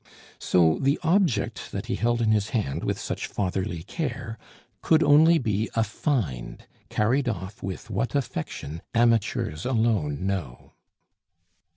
[0.39, 4.39] So the object that he held in his hand with such fatherly care
[4.81, 10.73] could only be a "find," carried off with what affection amateurs alone know!